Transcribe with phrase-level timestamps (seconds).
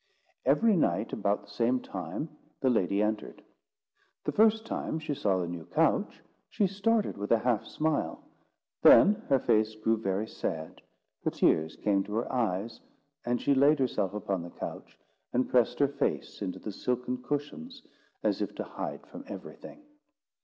[0.45, 3.43] Every night, about the same time, the lady entered.
[4.23, 8.27] The first time she saw the new couch, she started with a half smile;
[8.81, 10.81] then her face grew very sad,
[11.23, 12.81] the tears came to her eyes,
[13.27, 14.97] and she laid herself upon the couch,
[15.33, 17.83] and pressed her face into the silken cushions,
[18.23, 19.83] as if to hide from everything.